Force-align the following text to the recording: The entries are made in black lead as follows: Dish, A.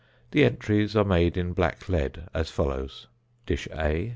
The 0.31 0.43
entries 0.45 0.95
are 0.95 1.03
made 1.03 1.37
in 1.37 1.53
black 1.53 1.87
lead 1.87 2.23
as 2.33 2.49
follows: 2.49 3.05
Dish, 3.45 3.67
A. 3.71 4.09